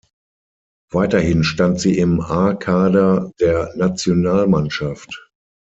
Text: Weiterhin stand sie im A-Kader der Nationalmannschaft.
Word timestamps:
Weiterhin 0.91 1.43
stand 1.43 1.79
sie 1.79 1.99
im 1.99 2.21
A-Kader 2.21 3.31
der 3.39 3.71
Nationalmannschaft. 3.75 5.29